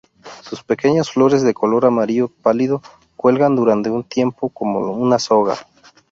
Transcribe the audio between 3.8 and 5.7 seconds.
un tiempo como una soga.